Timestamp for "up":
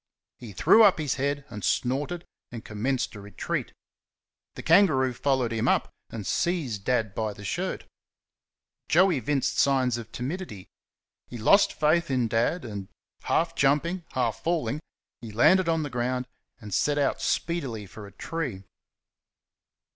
0.83-0.97, 5.67-5.91